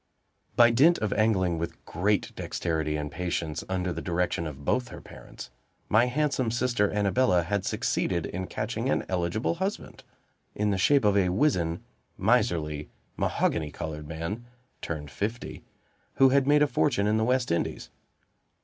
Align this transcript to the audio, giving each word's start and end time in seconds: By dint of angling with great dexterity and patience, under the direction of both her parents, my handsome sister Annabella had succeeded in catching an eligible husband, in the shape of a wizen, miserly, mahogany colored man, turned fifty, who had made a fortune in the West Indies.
By 0.55 0.71
dint 0.71 0.97
of 0.97 1.13
angling 1.13 1.59
with 1.59 1.85
great 1.85 2.33
dexterity 2.35 2.95
and 2.97 3.11
patience, 3.11 3.63
under 3.69 3.93
the 3.93 4.01
direction 4.01 4.47
of 4.47 4.65
both 4.65 4.87
her 4.87 4.99
parents, 4.99 5.51
my 5.89 6.05
handsome 6.07 6.49
sister 6.49 6.89
Annabella 6.91 7.43
had 7.43 7.65
succeeded 7.65 8.25
in 8.25 8.47
catching 8.47 8.89
an 8.89 9.05
eligible 9.07 9.53
husband, 9.61 10.03
in 10.55 10.71
the 10.71 10.79
shape 10.79 11.05
of 11.05 11.15
a 11.15 11.29
wizen, 11.29 11.81
miserly, 12.17 12.89
mahogany 13.15 13.69
colored 13.69 14.07
man, 14.07 14.43
turned 14.81 15.11
fifty, 15.11 15.63
who 16.15 16.29
had 16.29 16.47
made 16.47 16.63
a 16.63 16.67
fortune 16.67 17.05
in 17.05 17.17
the 17.17 17.23
West 17.23 17.51
Indies. 17.51 17.91